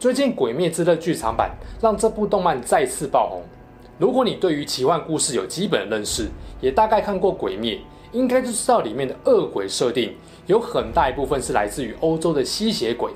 [0.00, 3.42] 最近《鬼灭之刃》剧场版让这部动漫再次爆红。
[3.98, 6.26] 如果你对于奇幻故事有基本的认识，
[6.58, 7.74] 也大概看过《鬼灭》，
[8.10, 10.14] 应该就知道里面的恶鬼设定
[10.46, 13.10] 有很大一部分是来自于欧洲的吸血鬼。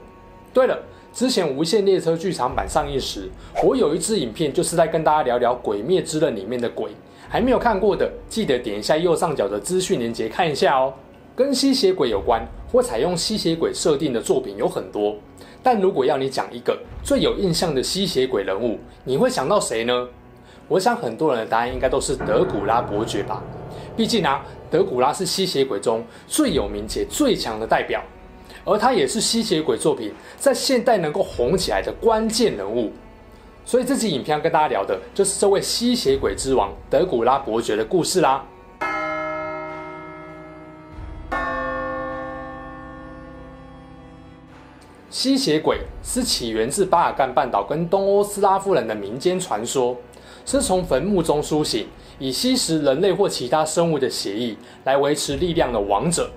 [0.53, 0.79] 对了，
[1.11, 3.31] 之前《无限列车》剧场版上映时，
[3.65, 6.91] 我有一支影片就是在跟大家聊聊《鬼灭之刃》里面的鬼。
[7.31, 10.93] 还没有看过的，记得点一下右上角的资讯连接看一下哦。
[11.35, 15.17] 跟吸血鬼有关或采用吸血鬼设定的作品有很多。
[15.65, 20.07] 但如果要你讲一个最有印象的吸血鬼人物，你会想到谁呢？
[20.69, 23.43] 我想很多人的答案应该都是德古拉伯爵吧。
[23.97, 28.03] 毕竟啊，德古拉是吸血鬼中最有名且最强的代表，
[28.67, 32.93] 而他也是吸血鬼作品在现代能够红起来的关键人物。
[33.65, 38.45] 所以这集影片要跟大家聊的就是这位吸血鬼之王德古拉伯爵的故事啦。
[45.15, 49.97] 吸血鬼是起源自巴尔干半岛跟东欧斯拉夫人的民间传说，
[50.45, 51.87] 是从坟墓中苏醒，
[52.19, 56.29] 以吸食人类或其他生物的血液来维持力量的王者，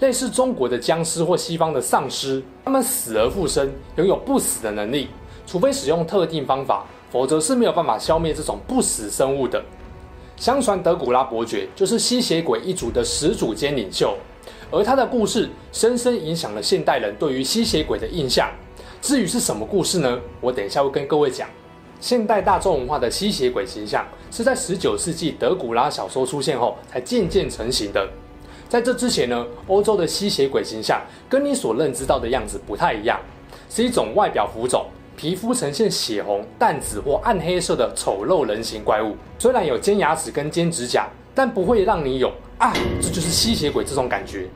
[0.00, 2.42] 类似中国的僵尸或西方的丧尸。
[2.66, 5.08] 他们死而复生，拥有不死的能力，
[5.46, 9.64] 除非使用特定方法，否则是没有办法消灭这种不死生物的。
[10.36, 14.14] 相传德古拉伯爵就是吸血鬼一族的始祖兼领袖。
[14.70, 18.50] 而他的故事深深影响了现代人对于吸血鬼的印象。
[19.00, 20.20] 至于是什么故事呢？
[20.40, 21.48] 我等一下会跟各位讲。
[22.00, 28.08] 现代大众文化的吸血鬼形象是在十九世纪德古拉小说出现后才渐渐成型的。
[28.68, 33.18] 在这之前呢，欧洲的吸血鬼形象跟你所认知到的样子不太一样，
[33.70, 34.84] 是一种外表浮肿、
[35.16, 39.16] 皮肤呈现血红、淡紫或暗黑色的丑陋人形怪物。
[39.38, 44.46] 虽然有尖牙齿跟尖指甲，但不会让你有啊，这就是吸血鬼这种感觉。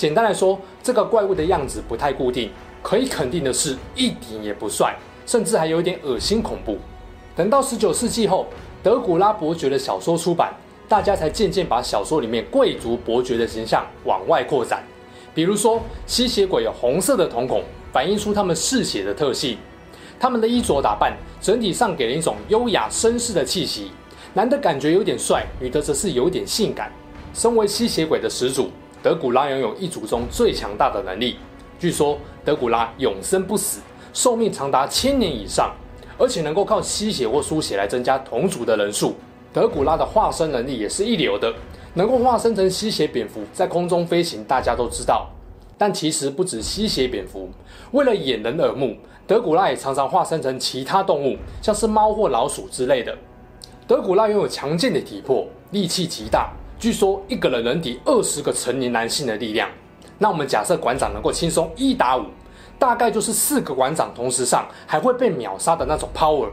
[0.00, 2.50] 简单来说，这个怪物的样子不太固定，
[2.82, 4.96] 可以肯定的是，一点也不帅，
[5.26, 6.78] 甚至还有一点恶心恐怖。
[7.36, 8.46] 等到十九世纪后，
[8.82, 10.54] 德古拉伯爵的小说出版，
[10.88, 14.82] 大家才渐渐把小说里面贵族伯爵的形象往外扩展。
[15.34, 17.62] 比如说，吸血鬼有红色的瞳孔，
[17.92, 19.58] 反映出他们嗜血的特性；
[20.18, 23.90] 他们的衣着打扮整体上给人一种优雅绅士的气息，
[24.32, 26.90] 男的感觉有点帅，女的则是有点性感。
[27.34, 28.70] 身为吸血鬼的始祖。
[29.02, 31.36] 德古拉拥有一族中最强大的能力。
[31.78, 33.80] 据说德古拉永生不死，
[34.12, 35.74] 寿命长达千年以上，
[36.18, 39.14] 而且能够靠吸血或输血来增加同族的人数。
[39.52, 41.52] 德古拉的化身能力也是一流的，
[41.94, 45.28] 能够化身成吸血蝙蝠在空中飞行，大家都知道。
[45.78, 47.48] 但其实不止吸血蝙蝠，
[47.92, 48.94] 为了掩人耳目，
[49.26, 53.16] 德古拉也常常化身成其他动物，像是猫或老鼠之类的。
[53.86, 56.52] 德古拉拥有强健的体魄，力气极大。
[56.80, 59.68] 据说一个人能抵二十个成年男性的力量，
[60.16, 62.24] 那我们假设馆长能够轻松一打五，
[62.78, 66.48] 大概就是四个馆长同时上还会被秒杀的那种 power。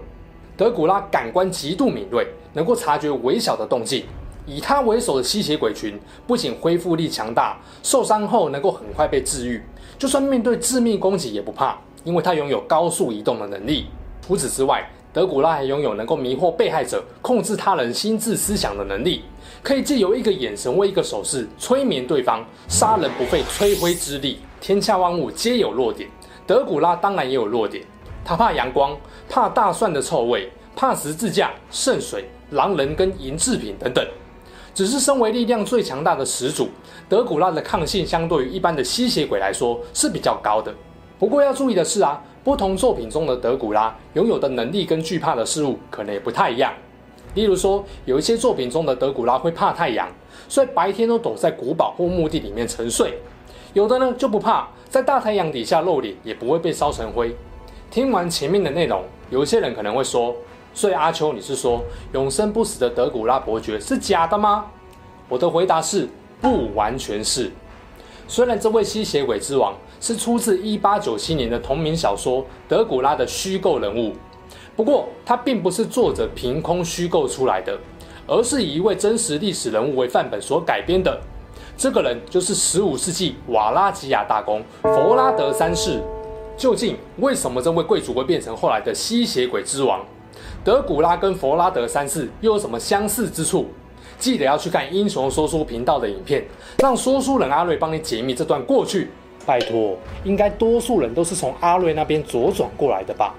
[0.57, 4.03] 德古拉感官极度敏锐，能够察觉微小的动静。
[4.45, 9.63] 以他为首的吸血鬼群不仅恢复力强大，受伤后能够很快被治愈，
[9.97, 13.85] 就算面对致命攻击也不怕，因为他拥有高速移动的能力。
[14.25, 19.23] 除此之外，德古拉还拥有能够迷惑被害者、控制他人心智思想的能力。
[19.61, 24.39] 可以借由一个眼神或一个手势催眠对方，杀人不费吹灰之力。
[24.59, 26.09] 天下万物皆有弱点，
[26.45, 27.83] 德古拉当然也有弱点。
[28.25, 28.97] 他怕阳光，
[29.29, 34.05] 怕大蒜的臭味，怕十字架、圣水、狼人跟银制品等等。
[34.73, 36.69] 只是身为力量最强大的始祖，
[37.09, 40.73] 德古拉的抗性相对于一般的吸血鬼来说是比较高的。
[41.17, 46.71] 不过要注意的是啊，不同作品中的德古拉拥有的能力跟惧怕的事物可能也不太一样。
[47.37, 50.09] 例如说，有一些作品中的德古拉会怕太阳，
[50.49, 53.11] 所以白天都躲在古堡或墓地里面沉睡；
[53.73, 57.35] 有的呢就不怕，在大太阳底下露脸也不会被烧成灰。
[57.91, 60.35] 听完前面的内容，有些人可能会说
[60.73, 64.65] ：“所以阿秋，你是说永生不死的德古拉伯爵是假的吗？”
[65.29, 66.09] 我的回答是：
[66.41, 67.51] 不完全是。
[68.27, 74.13] 虽然这位吸血鬼之王是出自1897年的同名小说《德古拉》的虚构人物。
[74.77, 77.75] 不过，他并不是作者凭空虚构出来的，
[78.27, 81.19] 而是以一位真实历史人物为范本所改编的。
[81.75, 85.99] 这个人就是十五世纪瓦拉吉亚大公弗拉德三世。
[86.55, 90.05] 究竟为什么这位贵族会变成后来的吸血鬼之王？
[90.63, 93.65] 德古拉跟佛拉德三世又有什么相似之处？
[94.19, 96.45] 记得要去看英雄说书频道的影片，
[96.77, 99.09] 让说书人阿瑞帮你解密这段过去。
[99.43, 103.33] 拜托，应该多数人都是从阿瑞那边左转过来的吧？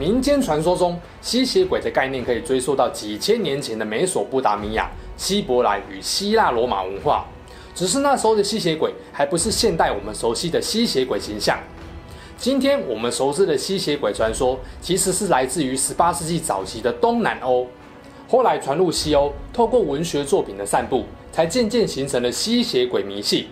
[0.00, 7.26] 民间传说中，吸血鬼的概念可以追溯到几千年前的美索不达米亚、希伯来与希腊罗马文化。
[7.74, 11.58] 只是那时候的吸血鬼还不是现代我们熟悉的吸血鬼形象。
[12.38, 17.66] 今天我们熟知的吸血鬼传说，其实是来自于十八世纪早期的东南欧，
[18.26, 23.48] 后来传入西欧，透过文学作品的散布，才渐渐形成了吸血鬼迷信。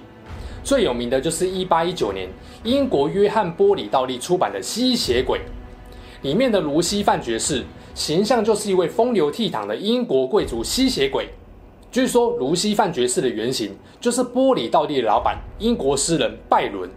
[0.65, 2.27] 最有名的就是一八一九年
[2.65, 5.39] 英国约翰波里道利出版的《吸血鬼》。
[6.23, 11.29] 里面的卢西范爵士形象就是一位风流倜傥的英国贵族吸血鬼。
[11.91, 16.91] 据说卢西范爵士的原型就是玻里道利的老板英国诗人拜伦。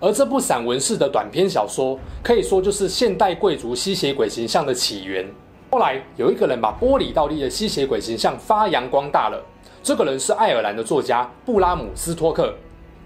[0.00, 5.26] 而这部散文式的短篇小说可以说就是现代贵族吸血鬼形象的起源。
[5.70, 9.42] 后来有一个人把玻里道利的吸血鬼形象发扬光大了，
[9.82, 12.54] 这个人是爱尔兰的作家布拉姆斯托克。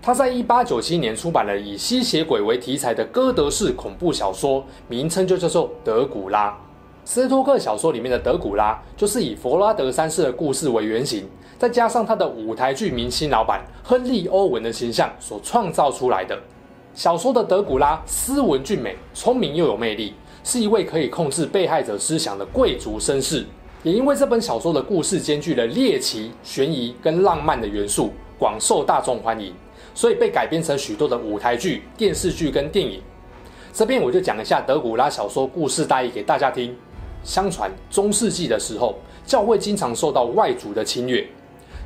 [0.00, 6.50] 他在一八九七年出版了以吸血鬼为题材的哥德式恐怖小说，名称就叫做《德古拉》。
[7.04, 11.26] 斯托克小说里面的德古拉，就是以佛拉德三世的故事为原型，
[11.58, 16.38] 再加上他的舞台剧明星老板亨利·欧文的形象所创造出来的。
[16.94, 20.14] 小说的德古拉斯文俊美，聪明又有魅力，
[20.44, 23.44] 是一位可以控制被害者思想的贵族绅士。
[23.82, 29.54] 也因为这本小说的故事兼具了猎奇、悬疑跟浪漫的元素，广受大众欢迎。
[29.94, 33.02] 所以被改编成许多的舞台剧、电视剧跟电影。
[33.72, 36.76] 这边我就讲一下德古拉小说故事大意给大家听。
[37.24, 38.94] 相传中世纪的时候，
[39.26, 41.26] 教会经常受到外族的侵略。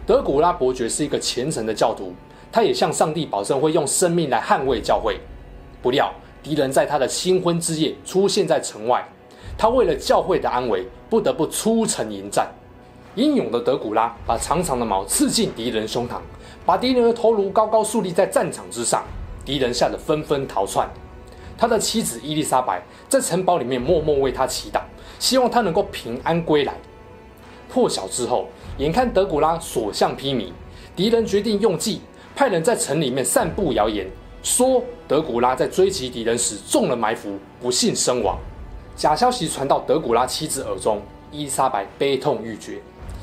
[0.07, 2.13] 德古拉伯爵是一个虔诚的教徒，
[2.51, 5.19] 他也向上帝保证会用生命来捍卫教会。
[5.81, 6.13] 不料
[6.43, 9.07] 敌人在他的新婚之夜出现在城外，
[9.57, 12.47] 他为了教会的安危，不得不出城迎战。
[13.15, 16.15] 英勇的德古拉把长长的矛刺进敌人胸膛。
[16.65, 19.03] 把敌人的头颅高高竖立在战场之上，
[19.45, 20.89] 敌人吓得纷纷逃窜。
[21.59, 24.81] 他的妻子伊丽莎白在城堡里面默默为他祈祷，
[25.19, 26.75] 希望他能够平安归来。
[27.69, 28.47] 破晓之后，
[28.79, 30.53] 眼看德古拉所向披靡，
[30.95, 32.01] 敌人决定用计，
[32.37, 34.07] 派人在城里面散布谣言，
[34.43, 38.39] 说德古拉在追击敌人时中了埋伏，不幸身亡。
[38.95, 42.81] 假消息传到德古拉妻子耳中，伊丽莎白悲痛欲绝，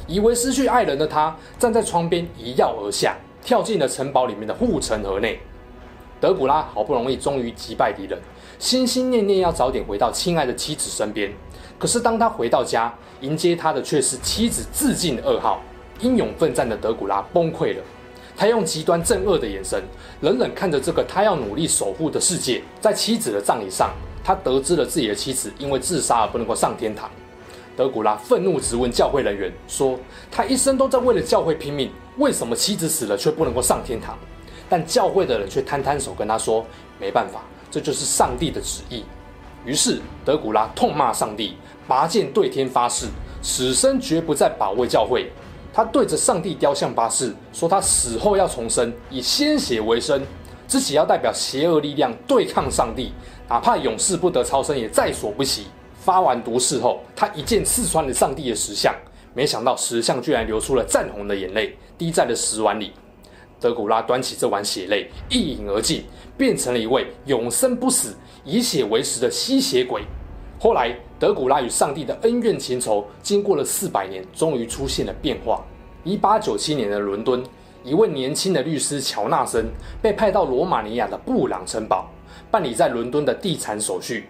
[0.10, 3.16] 以为失去爱人的他站在窗边一跃而下。
[3.42, 5.40] 跳进了城堡里面的护城河内，
[6.20, 8.20] 德古拉好不容易终于击败敌人，
[8.60, 11.32] 心心念念要早点回到亲爱的妻子身边。
[11.80, 15.62] 可是当他回到家，迎接他的却是妻子自尽的噩耗。
[16.02, 17.82] 英勇奋战的德古拉崩溃了，
[18.36, 19.82] 他用极端憎恶的眼神，
[20.20, 22.62] 冷冷看着这个他要努力守护的世界。
[22.82, 23.90] 在妻子的葬礼上，
[24.22, 27.10] 他得知了自己的妻子因为自杀而不能够上天堂。
[27.80, 29.98] 德古拉愤怒质问教会人员说
[30.30, 31.90] ：“他一生都在为了教会拼命。”
[32.20, 34.18] 为什么妻子死了却不能够上天堂？
[34.68, 36.66] 但教会的人却摊摊手跟他说
[37.00, 37.40] ：“没办法，
[37.72, 39.06] 这就是上帝的旨意。”
[39.64, 41.56] 于是德古拉痛骂上帝，
[41.88, 43.06] 拔剑对天发誓，
[43.42, 45.32] 此生绝不再保卫教会。
[45.74, 50.22] 他对着上帝雕像发誓，说他死后要重生，以鲜血为生，
[50.68, 53.14] 自己要代表邪恶力量对抗上帝，
[53.48, 55.68] 哪怕永世不得超生也在所不惜。
[56.10, 58.92] 发完毒誓后，他一剑刺穿了上帝的石像。
[59.36, 62.92] 没想到石像居然流出了赞红的眼泪，滴在了石碗里。
[63.60, 66.04] 德古拉端起这碗血泪，一饮而尽，
[66.36, 70.02] 变成了一位永生不死、以血为食的吸血鬼。
[70.60, 75.64] 后来，德古拉与上帝的恩怨情仇，经过了四百年，终于出现了变化。
[76.04, 77.44] 一八九七年的伦敦，
[77.84, 79.68] 一位年轻的律师乔纳森
[80.02, 82.10] 被派到罗马尼亚的布朗城堡，
[82.50, 84.28] 办理在伦敦的地产手续。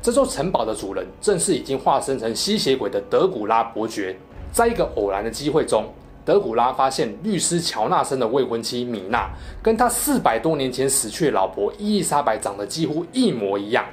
[0.00, 4.16] 这座城堡的主人，正是已经化身成吸血鬼的德古拉伯爵。
[4.52, 5.84] 在一个偶然的机会中，
[6.24, 9.28] 德古拉发现律师乔纳森的未婚妻米娜
[9.62, 13.84] 跟他四百多年前死去的老婆伊丽莎白长得几乎一模一样。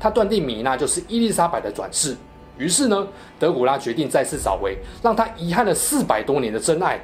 [0.00, 2.16] 他断定米娜就是伊丽莎白的转世。
[2.56, 3.06] 于是呢，
[3.38, 7.00] 德古拉决定再次找回让他遗憾了四百多年的真爱。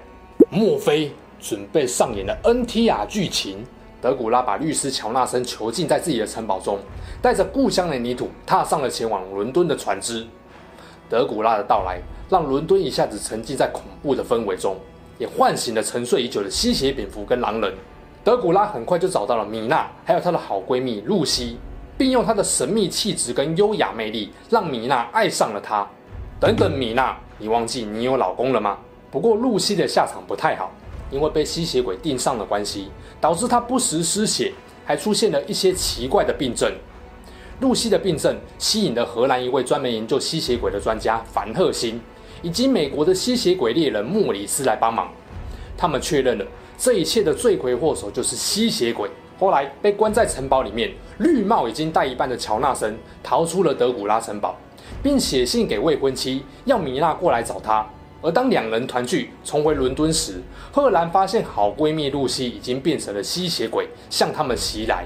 [0.50, 3.64] 莫非准备上演了恩提亚剧情？
[4.04, 6.78] 德古拉把律师乔纳森囚禁在自己的城堡中，
[7.23, 10.26] 带着故乡的泥土，踏上了前往伦敦的船只。
[11.08, 11.99] 德古拉的到来。
[12.28, 14.76] 让伦敦一下子沉浸在恐怖的氛围中，
[15.18, 17.73] 也唤醒了沉睡已久的吸血蝙蝠跟狼人。
[18.25, 21.58] 德古拉很快就找到了米娜，还有她的好闺蜜露西，
[21.96, 25.87] 并用她的神秘气质跟优雅魅力，让米娜爱上了他。
[26.40, 28.78] 等等，米娜，你忘记你有老公了吗？
[29.11, 30.70] 不过露西的下场不太好，
[31.11, 32.88] 因为被吸血鬼盯上的关系，
[33.20, 34.52] 导致他不时失血，
[34.84, 36.73] 还出现了一些奇怪的病症。
[37.61, 42.00] 露西的病症吸引了荷兰一位专门研究吸血鬼的专家凡赫辛，
[42.42, 45.08] 以及美国的吸血鬼猎人莫里斯来帮忙。
[45.76, 46.44] 他们确认了
[46.76, 49.08] 这一切的罪魁祸首就是吸血鬼。
[49.38, 54.56] 后来被关在城堡里面，绿帽已经戴一半的乔纳森逃出了德古拉城堡，
[55.02, 57.84] 并写信给未婚妻，要米娜过来找他。
[58.25, 60.40] 而当两人团聚重回伦敦时，
[60.73, 65.04] 赫兰发现好闺蜜露西已经变成了吸血鬼，向他们袭来。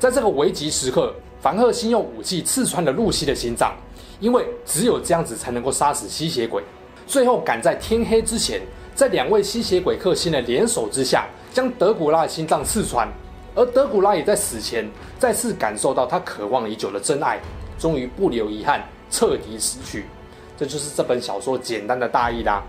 [0.00, 3.72] 在这个危急时刻，凡赫辛用武器刺穿了露西的心脏，
[4.18, 6.64] 因为只有这样子才能够杀死吸血鬼。
[7.06, 8.60] 最后赶在天黑之前，
[8.92, 13.08] 在两位吸血鬼克星的联手之下，将德古拉的心脏刺穿。
[13.54, 14.84] 而德古拉也在死前
[15.16, 17.38] 再次感受到他渴望已久的真爱，
[17.78, 18.82] 终于不留遗憾，
[19.12, 20.06] 彻底死去。
[20.56, 22.62] 这就是这本小说简单的大意啦。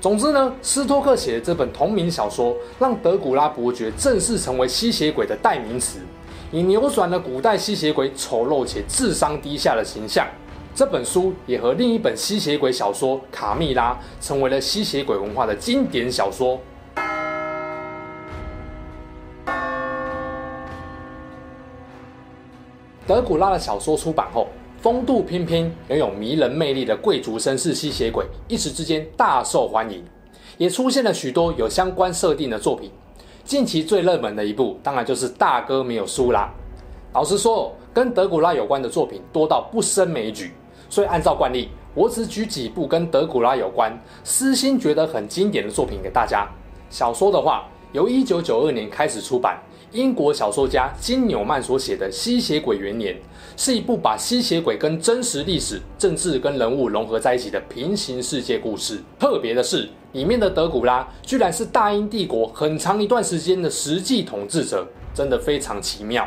[0.00, 6.00] 总之呢，斯托克写的这本同名小说，让德古拉伯爵正式成为吸血鬼的代名词。
[6.50, 10.26] 也扭转了古代吸血鬼丑陋且智商低下的形象。
[10.74, 16.60] 这本书也和另一本吸血鬼小说《卡蜜拉》成为了吸血鬼文化的经典小说。
[23.06, 24.48] 德古拉的小说出版后，
[24.82, 30.02] 风度翩翩、拥有迷人魅力的贵族绅士吸血鬼一时之间大受欢迎，
[30.58, 32.90] 也出现了许多有相关设定的作品。
[33.44, 36.52] 近期最热门的一部，当然就是大哥没有输啦。
[37.12, 40.50] 老实说，跟德古拉有关的作品多到不胜枚举，
[40.90, 46.44] 所以按照惯例，我只举几部跟德古拉有关、私心觉得很经典的作品给大家。
[46.90, 53.14] 小说的话，由一九九二年开始出版，英国小说家金纽曼所写的《吸血鬼元年》，
[53.58, 58.98] 是一部把吸血鬼跟真实历史、政治跟人物融合在一起的平行世界故事。
[59.18, 66.26] 特别的是，里面的德古拉居然是大英帝国很长一段时间的实际统治者，真的非常奇妙。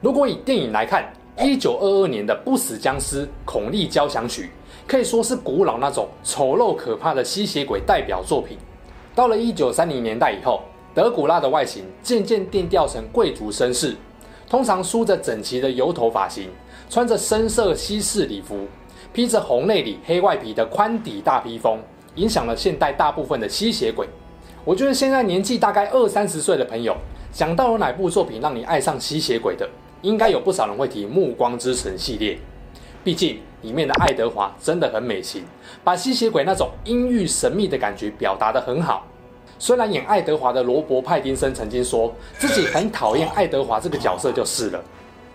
[0.00, 4.44] 如果以电影来看，一九二二年的《不死僵尸孔利交响曲》
[4.90, 8.56] 可以说是古老那种丑陋可怕的吸血鬼代表作品。
[9.14, 10.62] 到了一九三零年代以后，
[10.94, 13.96] 德古拉的外形渐渐定调成贵族绅士，
[14.48, 16.48] 通常梳着整齐的油头发型，
[16.88, 18.68] 穿着深色西式礼服，
[19.12, 21.78] 披着红内里黑外皮的宽底大披风。
[22.16, 24.08] 影响了现代大部分的吸血鬼。
[24.64, 26.96] 我觉得现在年纪大概二三十岁的朋友，
[27.32, 29.68] 想到有哪部作品让你爱上吸血鬼的，
[30.02, 32.38] 应该有不少人会提《暮光之城》系列。
[33.02, 35.42] 毕竟里面的爱德华真的很美型，
[35.82, 39.04] 把吸血鬼那种阴郁神秘的感觉表达得很好。
[39.58, 44.82] 虽然演爱德华的罗伯·派丁森曾经说自己很讨厌爱德华这个角色就是了。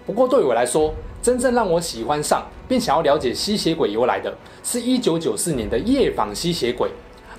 [0.05, 4.33] 不过对我来说，真正让我喜欢上并想要了解吸血鬼由来的，
[4.63, 6.89] 是1994年的《夜访吸血鬼》。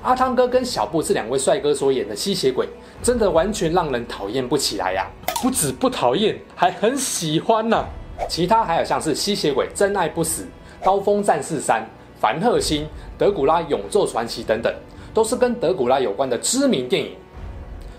[0.03, 2.67] 阿汤哥跟小布这两位帅哥所演的吸血鬼，
[3.03, 5.43] 真的完全让人讨厌不起来呀、啊！
[5.43, 7.85] 不止不讨厌，还很喜欢呢、啊。
[8.29, 10.43] 其他还有像是《吸血鬼真爱不死》
[10.85, 11.83] 《刀锋战士三》
[12.19, 12.83] 《凡赫星》
[13.19, 14.73] 《德古拉永昼传奇》等等，
[15.13, 17.13] 都是跟德古拉有关的知名电影。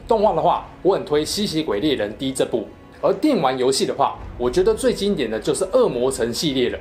[0.08, 2.68] 动画的话，我很推《吸血鬼猎人 D》这部。
[3.01, 6.77] 而电玩游戏的话，我觉得最经典的就是《恶魔城》系列了，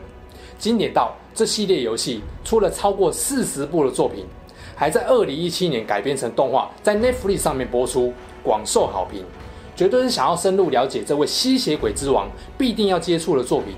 [0.59, 4.27] 经典到这系列游戏出了超过四十部的作品，
[4.77, 9.25] 还在二零一七年改编成动画，在 Netflix 上面播出，广受好评，
[9.75, 13.75] 绝对是想要深入了解这位吸血鬼之王必定要接触的作品。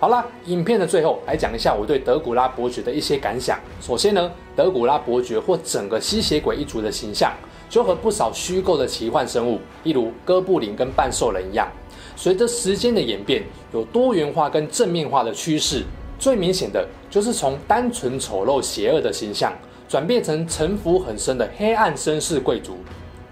[0.00, 3.60] 好啦，影片的最后来讲一下我对德古拉伯爵的一些感想。
[3.82, 7.30] 首先呢，德古拉伯爵或整个吸血鬼一族的形象，
[7.68, 11.68] 就和不少虚构的奇幻生物，例如哥布林跟半兽人一样，
[12.16, 13.42] 随着时间的演变，
[13.74, 15.84] 有多元化跟正面化的趋势。
[16.18, 19.52] 最明显的就是从单纯丑陋邪恶的形象，
[19.86, 22.78] 转变成城府很深的黑暗绅士贵族。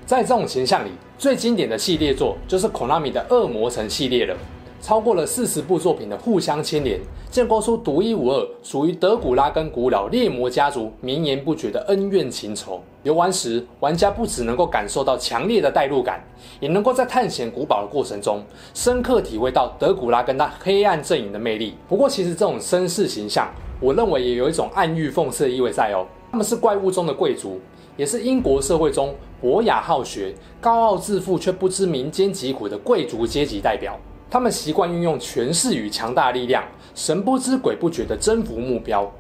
[0.05, 4.37] 在这种形象里，最经典的系列作就是 Konami 的《恶魔城》系列了。
[4.81, 12.81] 超过了四十部作品的互相牵连，建构出独一无二属于德古拉跟古老猎魔家族绵延不绝的恩怨情仇。
[13.03, 16.23] 游玩时，玩家不只能够感受到强烈的代入感，
[16.61, 18.43] 也能够在探险古堡的过程中，
[18.75, 21.75] 深刻体会到德古拉跟他黑暗阵营的魅力。
[21.89, 23.49] 不过，其实这种绅士形象，
[23.81, 26.07] 我认为也有一种暗喻讽刺的意味在哦。
[26.31, 27.59] 他们是怪物中的贵族，
[27.97, 33.99] 也是英国社会中博雅好学、高傲自负却不知民间疾苦的贵族阶级代表。
[34.31, 36.63] 他们习惯运用权势与强大力量，
[36.95, 39.11] 神不知鬼不觉地征服目标，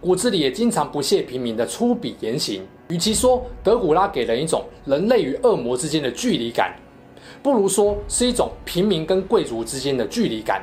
[0.00, 2.66] 骨子里也经常不屑平民的粗鄙言行。
[2.88, 6.74] 与其说德古拉给人一种人类与恶魔之间的距离感，
[7.42, 10.62] 不如说是一种平民跟贵族之间的距离感。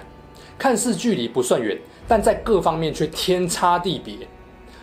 [0.58, 4.16] 看似距离不算远，但在各方面却天差地别。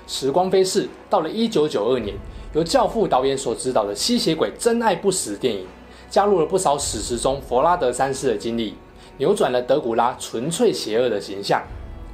[0.07, 2.15] 时光飞逝，到了一九九二年，
[2.55, 5.67] 由教父导演所执导的《吸血鬼真爱不死》电影，
[6.11, 8.75] 加入了不少史实中佛拉德三世的经历，
[9.19, 11.63] 扭转了德古拉纯粹邪恶的形象。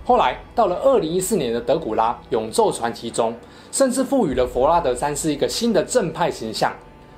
[0.05, 3.35] 后来到了二零一四年的《德古拉永昼传奇》中，
[3.71, 6.73] 甚至赋予了佛拉德三世一个新的正派形象，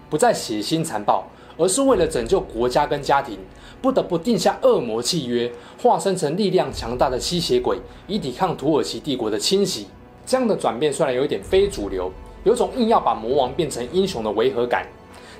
[0.08, 1.24] 不再血腥残暴，
[1.56, 3.38] 而是为了拯救国家跟家庭，
[3.80, 9.86] 不得不定下恶魔契约，化身成力量强大的吸血鬼，以抵抗土耳其帝国的侵袭。
[10.26, 12.10] 这样的转变虽然有一点非主流，
[12.42, 14.84] 有种硬要把魔王变成英雄的违和感，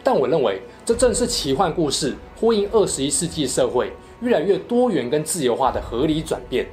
[0.04, 6.66] 但我认为这正是奇幻故事呼应二十一世纪社会越来越多元跟自由化的合理转变，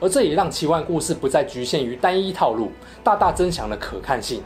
[0.00, 2.70] 而这也让奇幻故事不再局限于单一套路，
[3.02, 4.42] 大大增强了可看性。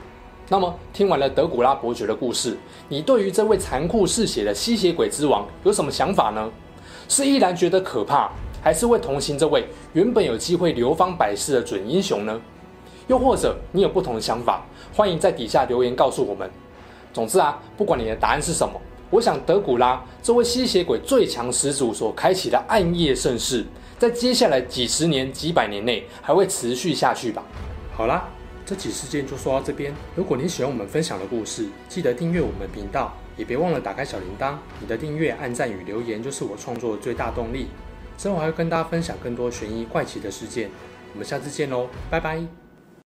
[0.49, 2.57] 那么，听完了德古拉伯爵的故事，
[2.89, 6.51] 你对于这位残酷嗜血的吸血鬼之王有什么想法呢？
[7.09, 8.31] 是依然觉得可怕，
[8.63, 12.41] 还是会同情这位原本有机会流芳百世的准英雄呢？
[13.07, 16.51] 又或者你有不同的想法，欢迎在底下留言告诉我们。
[17.13, 18.79] 总之啊，不管你的答案是什么，
[19.15, 23.65] 我想德古拉这位吸血鬼最强始祖所开启的暗夜盛世，
[23.97, 27.45] 在接下来几十年、几百年内还会持续下去吧。
[27.93, 28.29] 好啦，
[28.67, 29.95] 这起事件就说到这边。
[30.17, 34.57] 如果你喜欢我们分享的故事，记得订阅我们频道，也别忘了打开小铃铛。
[34.81, 37.69] 你的订阅、按赞与留言就是我创作的最大动力。
[38.19, 40.69] 之后还会跟大家分享更多悬疑怪奇的事件。
[41.13, 42.64] 我们下次见喽，拜拜。